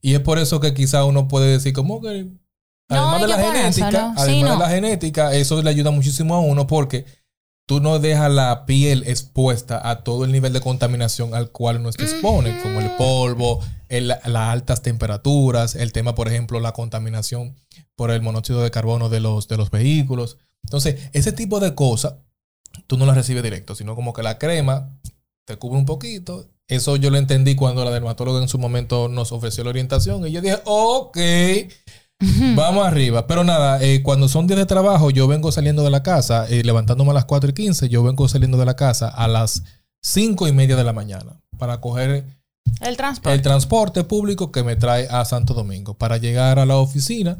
Y 0.00 0.14
es 0.14 0.20
por 0.20 0.38
eso 0.38 0.60
que 0.60 0.74
quizá 0.74 1.04
uno 1.04 1.28
puede 1.28 1.52
decir 1.52 1.72
como 1.72 2.00
que 2.00 2.28
además 2.88 3.20
de 3.20 3.28
la 3.28 3.38
genética, 3.38 4.14
además 4.16 4.50
de 4.50 4.58
la 4.58 4.68
genética, 4.70 5.34
eso 5.34 5.62
le 5.62 5.70
ayuda 5.70 5.90
muchísimo 5.90 6.34
a 6.34 6.40
uno 6.40 6.66
porque 6.66 7.04
tú 7.66 7.80
no 7.80 7.98
dejas 7.98 8.30
la 8.30 8.64
piel 8.64 9.02
expuesta 9.06 9.88
a 9.88 10.04
todo 10.04 10.24
el 10.24 10.32
nivel 10.32 10.52
de 10.52 10.60
contaminación 10.60 11.34
al 11.34 11.50
cual 11.50 11.78
uno 11.78 11.92
se 11.92 12.02
expone, 12.02 12.60
como 12.62 12.80
el 12.80 12.90
polvo, 12.96 13.60
las 13.88 14.24
altas 14.24 14.82
temperaturas, 14.82 15.74
el 15.74 15.92
tema, 15.92 16.14
por 16.14 16.28
ejemplo, 16.28 16.60
la 16.60 16.72
contaminación 16.72 17.56
por 17.96 18.10
el 18.10 18.22
monóxido 18.22 18.62
de 18.62 18.70
carbono 18.70 19.08
de 19.08 19.20
los, 19.20 19.48
de 19.48 19.56
los 19.56 19.70
vehículos. 19.70 20.38
Entonces, 20.64 21.10
ese 21.12 21.32
tipo 21.32 21.60
de 21.60 21.74
cosas, 21.74 22.14
tú 22.86 22.96
no 22.96 23.06
las 23.06 23.16
recibes 23.16 23.42
directo, 23.42 23.74
sino 23.74 23.94
como 23.94 24.12
que 24.12 24.22
la 24.22 24.38
crema 24.38 24.90
te 25.44 25.56
cubre 25.56 25.78
un 25.78 25.86
poquito. 25.86 26.48
Eso 26.68 26.96
yo 26.96 27.10
lo 27.10 27.18
entendí 27.18 27.54
cuando 27.54 27.84
la 27.84 27.92
dermatóloga 27.92 28.42
en 28.42 28.48
su 28.48 28.58
momento 28.58 29.08
nos 29.08 29.30
ofreció 29.30 29.62
la 29.62 29.70
orientación 29.70 30.26
y 30.26 30.32
yo 30.32 30.40
dije, 30.40 30.58
ok, 30.64 31.18
Vamos 32.54 32.86
arriba. 32.86 33.26
Pero 33.26 33.44
nada, 33.44 33.82
eh, 33.82 34.02
cuando 34.02 34.28
son 34.28 34.46
días 34.46 34.58
de 34.58 34.66
trabajo, 34.66 35.10
yo 35.10 35.28
vengo 35.28 35.52
saliendo 35.52 35.84
de 35.84 35.90
la 35.90 36.02
casa, 36.02 36.46
eh, 36.48 36.62
levantándome 36.64 37.10
a 37.10 37.14
las 37.14 37.26
4 37.26 37.50
y 37.50 37.52
15, 37.52 37.88
yo 37.88 38.02
vengo 38.02 38.26
saliendo 38.28 38.56
de 38.56 38.64
la 38.64 38.74
casa 38.74 39.08
a 39.08 39.28
las 39.28 39.64
5 40.02 40.48
y 40.48 40.52
media 40.52 40.76
de 40.76 40.84
la 40.84 40.92
mañana 40.92 41.40
para 41.58 41.80
coger 41.80 42.24
el 42.80 42.96
transporte. 42.96 43.34
el 43.34 43.42
transporte 43.42 44.04
público 44.04 44.50
que 44.50 44.62
me 44.62 44.76
trae 44.76 45.06
a 45.10 45.24
Santo 45.24 45.52
Domingo. 45.52 45.94
Para 45.94 46.16
llegar 46.16 46.58
a 46.58 46.66
la 46.66 46.76
oficina 46.76 47.38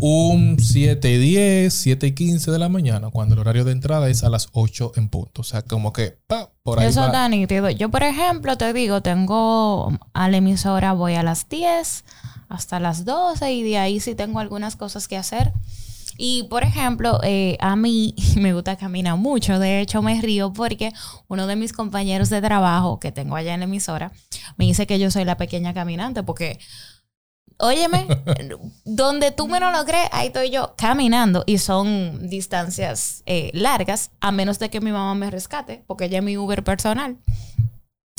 un 0.00 0.58
7 0.58 1.10
y 1.10 1.18
10, 1.18 1.72
7 1.72 2.06
y 2.06 2.12
15 2.12 2.50
de 2.50 2.58
la 2.58 2.68
mañana, 2.68 3.10
cuando 3.10 3.34
el 3.34 3.40
horario 3.40 3.64
de 3.64 3.72
entrada 3.72 4.08
es 4.08 4.24
a 4.24 4.30
las 4.30 4.48
8 4.52 4.92
en 4.96 5.08
punto. 5.08 5.42
O 5.42 5.44
sea, 5.44 5.62
como 5.62 5.92
que, 5.92 6.18
pa, 6.26 6.50
por 6.62 6.80
ahí. 6.80 6.86
Eso 6.88 7.04
está 7.04 7.28
nítido. 7.28 7.70
Yo, 7.70 7.90
por 7.90 8.02
ejemplo, 8.02 8.56
te 8.56 8.72
digo, 8.72 9.00
tengo 9.02 9.92
a 10.12 10.28
la 10.28 10.36
emisora, 10.36 10.92
voy 10.92 11.14
a 11.14 11.22
las 11.22 11.48
10 11.48 12.04
hasta 12.48 12.80
las 12.80 13.04
12 13.04 13.52
y 13.52 13.62
de 13.62 13.78
ahí 13.78 14.00
sí 14.00 14.14
tengo 14.14 14.38
algunas 14.38 14.76
cosas 14.76 15.08
que 15.08 15.16
hacer. 15.16 15.52
Y 16.18 16.44
por 16.44 16.62
ejemplo, 16.62 17.18
eh, 17.22 17.56
a 17.60 17.76
mí 17.76 18.14
me 18.36 18.52
gusta 18.52 18.76
caminar 18.76 19.16
mucho. 19.16 19.58
De 19.58 19.80
hecho, 19.80 20.02
me 20.02 20.20
río 20.20 20.52
porque 20.52 20.92
uno 21.28 21.46
de 21.46 21.56
mis 21.56 21.72
compañeros 21.72 22.28
de 22.30 22.40
trabajo 22.40 23.00
que 23.00 23.12
tengo 23.12 23.36
allá 23.36 23.54
en 23.54 23.60
la 23.60 23.64
emisora 23.64 24.12
me 24.56 24.66
dice 24.66 24.86
que 24.86 24.98
yo 24.98 25.10
soy 25.10 25.24
la 25.24 25.36
pequeña 25.36 25.74
caminante 25.74 26.22
porque, 26.22 26.58
óyeme, 27.62 28.06
donde 28.84 29.30
tú 29.30 29.48
menos 29.48 29.72
lo 29.72 29.84
crees, 29.84 30.08
ahí 30.12 30.26
estoy 30.26 30.50
yo 30.50 30.74
caminando 30.76 31.44
y 31.46 31.58
son 31.58 32.28
distancias 32.28 33.22
eh, 33.26 33.50
largas, 33.54 34.10
a 34.20 34.32
menos 34.32 34.58
de 34.58 34.68
que 34.68 34.80
mi 34.80 34.92
mamá 34.92 35.14
me 35.14 35.30
rescate, 35.30 35.84
porque 35.86 36.06
ella 36.06 36.18
es 36.18 36.24
mi 36.24 36.36
Uber 36.36 36.62
personal. 36.64 37.16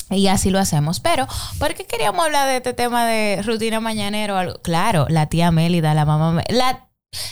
Y 0.10 0.28
así 0.28 0.50
lo 0.50 0.60
hacemos. 0.60 1.00
Pero, 1.00 1.28
¿por 1.60 1.74
qué 1.74 1.86
queríamos 1.86 2.24
hablar 2.26 2.48
de 2.48 2.58
este 2.58 2.74
tema 2.74 3.06
de 3.06 3.42
rutina 3.42 3.80
mañanero? 3.80 4.62
Claro, 4.62 5.08
la 5.10 5.28
tía 5.28 5.52
Mélida, 5.52 5.94
la 5.94 6.06
mamá... 6.06 6.44
La, 6.50 6.90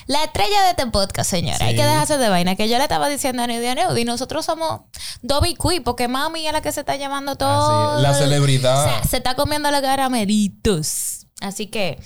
la 0.07 0.23
estrella 0.23 0.63
de 0.63 0.69
este 0.71 0.87
podcast, 0.87 1.29
señora. 1.29 1.65
Hay 1.65 1.75
que 1.75 1.83
dejarse 1.83 2.17
de 2.17 2.29
vaina. 2.29 2.55
Que 2.55 2.69
yo 2.69 2.77
le 2.77 2.83
estaba 2.83 3.07
diciendo 3.07 3.43
a 3.43 3.47
Neudy 3.47 4.01
y 4.01 4.05
nosotros 4.05 4.45
somos 4.45 4.81
Dobby 5.21 5.55
Cui, 5.55 5.79
porque 5.79 6.07
mami 6.07 6.47
es 6.47 6.53
la 6.53 6.61
que 6.61 6.71
se 6.71 6.79
está 6.79 6.95
llevando 6.95 7.35
todo. 7.35 7.99
la 8.01 8.13
celebridad. 8.13 9.03
se 9.07 9.17
está 9.17 9.35
comiendo 9.35 9.69
los 9.69 9.81
caramelitos. 9.81 11.20
Así 11.41 11.67
que 11.67 11.99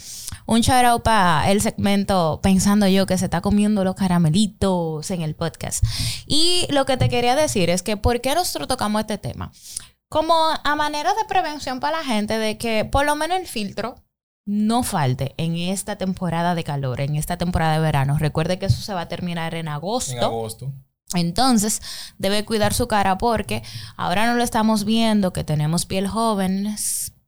un 0.46 0.62
shout 0.62 0.86
out 0.86 1.04
para 1.04 1.51
el 1.51 1.62
segmento 1.62 2.39
Pensando 2.42 2.88
yo 2.88 3.06
que 3.06 3.18
se 3.18 3.25
está 3.25 3.42
comiendo 3.42 3.84
los 3.84 3.96
caramelitos 3.96 5.10
en 5.12 5.22
el 5.22 5.36
podcast. 5.36 5.84
Y 6.25 6.68
lo 6.70 6.86
que 6.86 6.98
te 6.98 7.10
quería 7.10 7.36
decir 7.36 7.70
es 7.70 7.84
que, 7.84 7.98
¿por 7.98 8.22
qué 8.22 8.36
nosotros 8.36 8.68
tocamos 8.68 9.01
este 9.01 9.18
tema? 9.18 9.51
como 10.10 10.34
a 10.63 10.75
manera 10.75 11.13
de 11.13 11.25
prevención 11.27 11.80
para 11.80 11.98
la 11.98 12.04
gente 12.06 12.38
de 12.38 12.58
que 12.58 12.86
por 12.86 13.06
lo 13.06 13.15
menos 13.15 13.39
el 13.39 13.48
filtro 13.48 13.96
no 14.46 14.84
falte 14.84 15.34
en 15.38 15.58
esta 15.58 15.98
temporada 15.98 16.56
de 16.56 16.63
calor, 16.63 17.01
en 17.01 17.15
esta 17.15 17.38
temporada 17.38 17.74
de 17.74 17.80
verano. 17.80 18.18
Recuerde 18.18 18.60
que 18.60 18.68
eso 18.68 18.82
se 18.82 18.94
va 18.94 19.01
a 19.01 19.08
terminar 19.08 19.56
en 19.56 19.68
agosto. 19.68 20.13
En 20.13 20.24
agosto. 20.24 20.74
Entonces, 21.13 21.82
debe 22.18 22.46
cuidar 22.46 22.74
su 22.74 22.88
cara 22.88 23.18
porque 23.18 23.63
ahora 23.98 24.27
no 24.27 24.36
lo 24.36 24.44
estamos 24.44 24.86
viendo, 24.86 25.34
que 25.34 25.44
tenemos 25.44 25.86
piel 25.86 26.08
joven, 26.08 26.75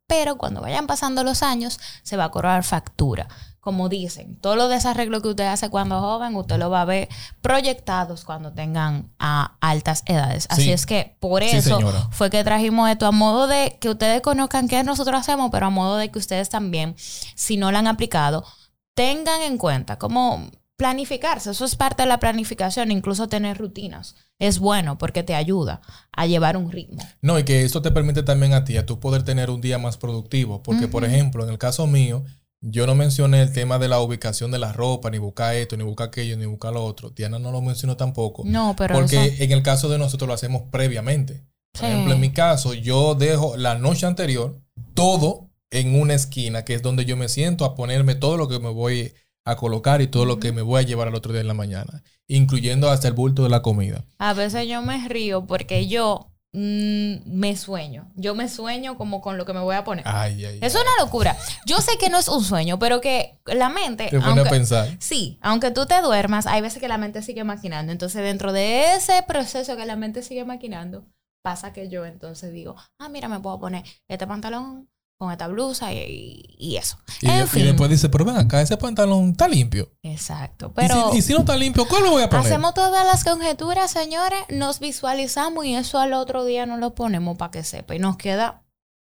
pero 0.08 0.38
cuando 0.38 0.62
vayan 0.62 0.88
pasando 0.88 1.24
los 1.24 1.44
años 1.44 1.80
se 2.02 2.18
va 2.18 2.26
a 2.26 2.32
cobrar 2.32 2.64
factura. 2.64 3.28
Como 3.60 3.90
dicen, 3.90 4.38
todos 4.40 4.56
los 4.56 4.70
desarreglos 4.70 5.22
que 5.22 5.28
usted 5.28 5.46
hace 5.46 5.70
cuando 5.70 6.00
joven, 6.00 6.34
usted 6.38 6.58
lo 6.58 6.70
va 6.70 6.82
a 6.82 6.86
ver 6.86 7.10
proyectados 7.42 8.24
cuando 8.24 8.54
tengan 8.54 9.12
a 9.20 9.58
altas 9.60 10.04
edades. 10.06 10.48
Así 10.50 10.72
es 10.72 10.86
que 10.86 11.18
por 11.20 11.44
eso 11.44 11.80
fue 12.12 12.30
que 12.30 12.46
trajimos 12.46 12.90
esto 12.90 13.08
a 13.08 13.12
modo 13.12 13.46
de 13.48 13.78
que 13.82 13.90
ustedes 13.90 14.22
conozcan 14.22 14.70
qué 14.70 14.82
nosotros 14.86 15.20
hacemos, 15.20 15.50
pero 15.52 15.66
a 15.66 15.70
modo 15.70 15.98
de 15.98 16.10
que 16.10 16.18
ustedes 16.18 16.48
también, 16.48 16.96
si 16.98 17.58
no 17.58 17.74
lo 17.74 17.78
han 17.78 17.88
aplicado, 17.88 18.46
tengan 18.94 19.42
en 19.42 19.58
cuenta 19.58 19.98
cómo 19.98 20.50
planificarse. 20.78 21.52
Eso 21.52 21.66
es 21.66 21.76
parte 21.76 22.04
de 22.04 22.08
la 22.08 22.20
planificación, 22.20 22.92
incluso 22.92 23.28
tener 23.28 23.58
rutinas. 23.58 24.16
Es 24.40 24.60
bueno 24.60 24.98
porque 24.98 25.24
te 25.24 25.36
ayuda 25.36 25.82
a 26.12 26.28
llevar 26.28 26.56
un 26.56 26.72
ritmo. 26.72 27.04
No, 27.22 27.38
y 27.40 27.44
que 27.44 27.64
eso 27.64 27.82
te 27.82 27.92
permite 27.92 28.24
también 28.24 28.54
a 28.54 28.64
ti, 28.64 28.78
a 28.78 28.86
tú 28.86 29.00
poder 29.00 29.24
tener 29.24 29.50
un 29.50 29.60
día 29.60 29.80
más 29.80 29.98
productivo. 29.98 30.62
Porque, 30.64 30.88
por 30.88 31.04
ejemplo, 31.04 31.44
en 31.44 31.50
el 31.50 31.58
caso 31.58 31.88
mío, 31.88 32.24
yo 32.62 32.88
no 32.88 32.96
mencioné 32.96 33.42
el 33.42 33.52
tema 33.52 33.80
de 33.80 33.88
la 33.88 34.00
ubicación 34.00 34.52
de 34.52 34.60
la 34.60 34.72
ropa, 34.72 35.10
ni 35.10 35.18
buscar 35.18 35.56
esto, 35.56 35.76
ni 35.76 35.84
buscar 35.84 36.08
aquello, 36.08 36.38
ni 36.38 36.46
buscar 36.46 36.74
lo 36.74 36.86
otro. 36.86 37.10
Diana 37.10 37.40
no 37.40 37.52
lo 37.52 37.62
mencionó 37.62 37.98
tampoco. 37.98 38.44
No, 38.46 38.76
pero. 38.78 38.96
Porque 38.96 39.38
en 39.40 39.52
el 39.52 39.64
caso 39.64 39.90
de 39.90 39.98
nosotros 39.98 40.28
lo 40.28 40.34
hacemos 40.34 40.64
previamente. 40.72 41.44
Por 41.74 41.86
ejemplo, 41.86 42.14
en 42.14 42.20
mi 42.20 42.32
caso, 42.32 42.74
yo 42.74 43.16
dejo 43.16 43.58
la 43.58 43.76
noche 43.76 44.06
anterior 44.06 44.60
todo 44.94 45.50
en 45.70 46.00
una 46.00 46.14
esquina, 46.14 46.66
que 46.66 46.74
es 46.74 46.82
donde 46.82 47.06
yo 47.06 47.18
me 47.18 47.30
siento 47.30 47.66
a 47.66 47.76
ponerme 47.76 48.16
todo 48.16 48.38
lo 48.38 48.48
que 48.48 48.60
me 48.60 48.70
voy 48.70 49.14
a 49.50 49.56
colocar 49.56 50.02
y 50.02 50.08
todo 50.08 50.26
lo 50.26 50.40
que 50.40 50.52
me 50.52 50.62
voy 50.62 50.80
a 50.82 50.86
llevar 50.86 51.08
al 51.08 51.16
otro 51.16 51.32
día 51.32 51.42
en 51.42 51.48
la 51.48 51.54
mañana, 51.54 52.04
incluyendo 52.28 52.90
hasta 52.90 53.08
el 53.08 53.14
bulto 53.14 53.44
de 53.44 53.50
la 53.50 53.62
comida. 53.62 54.06
A 54.18 54.34
veces 54.34 54.68
yo 54.68 54.82
me 54.82 55.08
río 55.08 55.46
porque 55.46 55.88
yo 55.88 56.32
Mm, 56.54 57.18
me 57.26 57.56
sueño. 57.56 58.12
Yo 58.16 58.34
me 58.34 58.48
sueño 58.50 58.98
como 58.98 59.22
con 59.22 59.38
lo 59.38 59.46
que 59.46 59.54
me 59.54 59.60
voy 59.60 59.76
a 59.76 59.84
poner. 59.84 60.06
es 60.08 60.74
una 60.74 60.90
locura. 61.00 61.38
Yo 61.68 61.82
sé 61.82 61.98
que 62.00 62.10
no 62.10 62.18
es 62.18 62.28
un 62.28 62.44
sueño, 62.44 62.80
pero 62.80 63.02
que 63.02 63.40
la 63.46 63.70
mente. 63.70 64.08
Te 64.10 64.20
pone 64.20 64.42
a 64.42 64.46
pensar. 64.46 64.90
Sí, 65.00 65.38
aunque 65.42 65.72
tú 65.72 65.86
te 65.86 66.02
duermas, 66.02 66.48
hay 66.48 66.62
veces 66.62 66.80
que 66.80 66.88
la 66.88 66.98
mente 66.98 67.22
sigue 67.22 67.44
maquinando. 67.44 67.92
Entonces, 67.92 68.24
dentro 68.24 68.54
de 68.54 68.96
ese 68.96 69.24
proceso 69.28 69.76
que 69.76 69.86
la 69.86 69.98
mente 69.98 70.24
sigue 70.24 70.46
maquinando, 70.46 71.06
pasa 71.44 71.74
que 71.74 71.90
yo 71.90 72.06
entonces 72.06 72.52
digo, 72.54 72.76
ah, 72.98 73.10
mira, 73.10 73.28
me 73.28 73.40
puedo 73.40 73.60
poner 73.60 73.84
este 74.08 74.26
pantalón 74.26 74.90
con 75.18 75.32
esta 75.32 75.48
blusa 75.48 75.92
y, 75.94 76.78
eso. 76.78 76.98
Y, 77.22 77.28
después 77.64 77.90
dice, 77.90 78.10
pero 78.10 78.26
ven 78.26 78.38
acá, 78.38 78.62
ese 78.62 78.78
pantalón 78.78 79.32
está 79.32 79.48
limpio. 79.48 79.92
Exacto. 80.04 80.72
Pero 80.76 81.12
¿Y 81.16 81.22
si, 81.22 81.34
no 81.34 81.40
está 81.40 81.58
limpio, 81.58 81.88
¿cuál 81.88 82.04
lo 82.04 82.12
voy 82.12 82.24
a 82.24 82.30
poner? 82.30 82.46
Hacemos 82.46 82.74
todas 82.76 83.06
las 83.06 83.24
conjeturas, 83.24 83.92
señores, 83.92 84.40
nos 84.50 84.80
visualizamos 84.80 85.66
y 85.66 85.76
eso 85.76 86.00
al 86.00 86.14
otro 86.14 86.46
día 86.46 86.66
nos 86.66 86.80
lo 86.80 86.94
ponemos 86.94 87.38
para 87.38 87.52
que 87.52 87.64
sepa 87.64 87.96
y 87.96 88.00
nos 88.00 88.18
queda 88.18 88.64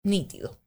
nítido. 0.04 0.58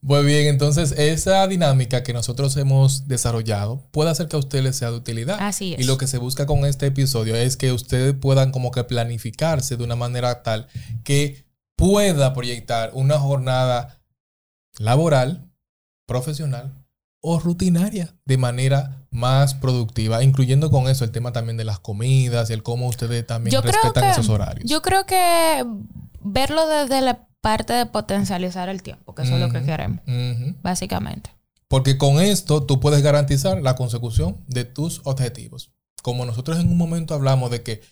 Muy 0.00 0.24
bien, 0.24 0.46
entonces 0.46 0.92
esa 0.92 1.46
dinámica 1.46 2.02
que 2.02 2.12
nosotros 2.12 2.56
hemos 2.56 3.06
desarrollado 3.08 3.86
puede 3.90 4.10
hacer 4.10 4.28
que 4.28 4.36
a 4.36 4.38
ustedes 4.38 4.64
les 4.64 4.76
sea 4.76 4.90
de 4.90 4.96
utilidad. 4.96 5.38
Así 5.40 5.74
es. 5.74 5.80
Y 5.80 5.84
lo 5.84 5.98
que 5.98 6.06
se 6.06 6.18
busca 6.18 6.46
con 6.46 6.64
este 6.64 6.86
episodio 6.86 7.36
es 7.36 7.56
que 7.56 7.72
ustedes 7.72 8.14
puedan 8.14 8.52
como 8.52 8.70
que 8.70 8.84
planificarse 8.84 9.76
de 9.76 9.84
una 9.84 9.96
manera 9.96 10.42
tal 10.42 10.68
que 11.04 11.44
pueda 11.76 12.32
proyectar 12.32 12.90
una 12.94 13.18
jornada 13.18 14.01
laboral, 14.78 15.50
profesional 16.06 16.84
o 17.20 17.38
rutinaria 17.38 18.14
de 18.24 18.36
manera 18.36 19.06
más 19.10 19.54
productiva, 19.54 20.24
incluyendo 20.24 20.70
con 20.70 20.88
eso 20.88 21.04
el 21.04 21.12
tema 21.12 21.32
también 21.32 21.56
de 21.56 21.64
las 21.64 21.78
comidas 21.78 22.50
y 22.50 22.52
el 22.52 22.62
cómo 22.62 22.88
ustedes 22.88 23.26
también 23.26 23.62
respetan 23.62 24.04
esos 24.04 24.28
horarios. 24.28 24.68
Yo 24.68 24.82
creo 24.82 25.06
que 25.06 25.64
verlo 26.20 26.66
desde 26.66 27.00
la 27.00 27.28
parte 27.40 27.72
de 27.72 27.86
potencializar 27.86 28.68
el 28.68 28.82
tiempo, 28.82 29.14
que 29.14 29.22
eso 29.22 29.34
es 29.34 29.40
lo 29.40 29.50
que 29.50 29.62
queremos, 29.62 30.00
básicamente. 30.62 31.30
Porque 31.68 31.96
con 31.96 32.20
esto 32.20 32.64
tú 32.64 32.80
puedes 32.80 33.02
garantizar 33.02 33.62
la 33.62 33.76
consecución 33.76 34.44
de 34.46 34.64
tus 34.64 35.00
objetivos. 35.04 35.70
Como 36.02 36.26
nosotros 36.26 36.58
en 36.58 36.68
un 36.68 36.76
momento 36.76 37.14
hablamos 37.14 37.50
de 37.50 37.62
que 37.62 37.82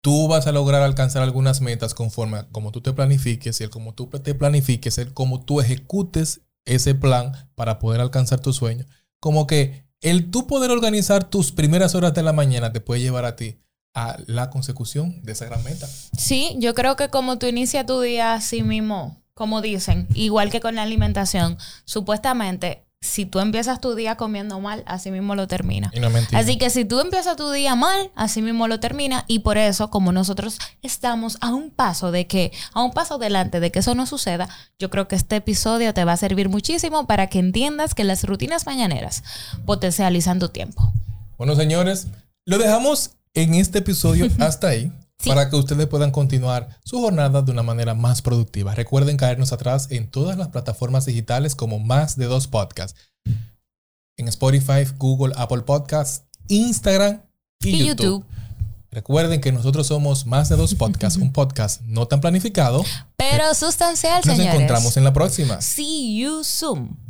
tú 0.00 0.28
vas 0.28 0.46
a 0.46 0.52
lograr 0.52 0.82
alcanzar 0.82 1.22
algunas 1.22 1.60
metas 1.60 1.94
conforme 1.94 2.38
a 2.38 2.48
tú 2.72 2.80
te 2.80 2.92
planifiques 2.92 3.60
y 3.60 3.64
el 3.64 3.70
cómo 3.70 3.94
tú 3.94 4.06
te 4.08 4.34
planifiques, 4.34 4.98
el 4.98 5.12
cómo 5.12 5.44
tú 5.44 5.60
ejecutes 5.60 6.42
ese 6.64 6.94
plan 6.94 7.32
para 7.54 7.78
poder 7.78 8.00
alcanzar 8.00 8.40
tu 8.40 8.52
sueño. 8.52 8.86
Como 9.18 9.46
que 9.46 9.84
el 10.00 10.30
tú 10.30 10.46
poder 10.46 10.70
organizar 10.70 11.24
tus 11.24 11.52
primeras 11.52 11.94
horas 11.94 12.14
de 12.14 12.22
la 12.22 12.32
mañana 12.32 12.72
te 12.72 12.80
puede 12.80 13.00
llevar 13.00 13.24
a 13.24 13.36
ti 13.36 13.58
a 13.94 14.16
la 14.26 14.50
consecución 14.50 15.20
de 15.22 15.32
esa 15.32 15.46
gran 15.46 15.62
meta. 15.64 15.86
Sí, 16.16 16.56
yo 16.58 16.74
creo 16.74 16.96
que 16.96 17.08
como 17.08 17.38
tú 17.38 17.46
inicias 17.46 17.86
tu 17.86 18.00
día 18.00 18.34
así 18.34 18.62
mismo, 18.62 19.22
como 19.34 19.60
dicen, 19.60 20.06
igual 20.14 20.50
que 20.50 20.60
con 20.60 20.76
la 20.76 20.82
alimentación, 20.82 21.58
supuestamente 21.84 22.84
si 23.02 23.24
tú 23.24 23.40
empiezas 23.40 23.80
tu 23.80 23.94
día 23.94 24.16
comiendo 24.16 24.60
mal, 24.60 24.82
así 24.86 25.10
mismo 25.10 25.34
lo 25.34 25.48
termina. 25.48 25.90
así 26.32 26.58
que 26.58 26.68
si 26.68 26.84
tú 26.84 27.00
empiezas 27.00 27.36
tu 27.36 27.50
día 27.50 27.74
mal, 27.74 28.10
así 28.14 28.42
mismo 28.42 28.68
lo 28.68 28.78
termina. 28.78 29.24
Y 29.26 29.38
por 29.38 29.56
eso, 29.56 29.90
como 29.90 30.12
nosotros 30.12 30.58
estamos 30.82 31.38
a 31.40 31.48
un 31.54 31.70
paso 31.70 32.12
de 32.12 32.26
que, 32.26 32.52
a 32.74 32.82
un 32.82 32.92
paso 32.92 33.18
delante 33.18 33.58
de 33.58 33.72
que 33.72 33.78
eso 33.78 33.94
no 33.94 34.06
suceda, 34.06 34.48
yo 34.78 34.90
creo 34.90 35.08
que 35.08 35.16
este 35.16 35.36
episodio 35.36 35.94
te 35.94 36.04
va 36.04 36.12
a 36.12 36.16
servir 36.18 36.50
muchísimo 36.50 37.06
para 37.06 37.28
que 37.28 37.38
entiendas 37.38 37.94
que 37.94 38.04
las 38.04 38.24
rutinas 38.24 38.66
mañaneras 38.66 39.24
potencializan 39.64 40.38
tu 40.38 40.50
tiempo. 40.50 40.92
Bueno, 41.38 41.56
señores, 41.56 42.08
lo 42.44 42.58
dejamos 42.58 43.12
en 43.32 43.54
este 43.54 43.78
episodio 43.78 44.28
hasta 44.38 44.68
ahí. 44.68 44.92
Para 45.26 45.50
que 45.50 45.56
ustedes 45.56 45.86
puedan 45.86 46.10
continuar 46.10 46.80
su 46.84 47.00
jornada 47.00 47.42
de 47.42 47.52
una 47.52 47.62
manera 47.62 47.94
más 47.94 48.22
productiva. 48.22 48.74
Recuerden 48.74 49.16
caernos 49.16 49.52
atrás 49.52 49.88
en 49.90 50.10
todas 50.10 50.36
las 50.36 50.48
plataformas 50.48 51.06
digitales 51.06 51.54
como 51.54 51.78
más 51.78 52.16
de 52.16 52.26
dos 52.26 52.46
podcasts. 52.46 52.98
En 54.16 54.28
Spotify, 54.28 54.84
Google, 54.96 55.34
Apple 55.36 55.62
Podcasts, 55.62 56.24
Instagram 56.48 57.22
y, 57.62 57.86
YouTube. 57.86 58.24
Recuerden 58.90 59.40
que 59.40 59.52
nosotros 59.52 59.86
somos 59.86 60.26
más 60.26 60.48
de 60.48 60.56
dos 60.56 60.74
podcasts, 60.74 61.18
un 61.18 61.32
podcast 61.34 61.80
no 61.82 62.08
tan 62.08 62.20
planificado, 62.20 62.84
pero 63.16 63.54
sustancial, 63.54 64.22
señores. 64.22 64.46
Nos 64.46 64.54
encontramos 64.54 64.96
en 64.96 65.04
la 65.04 65.12
próxima. 65.12 65.60
See 65.60 66.18
you 66.18 66.42
soon. 66.42 67.09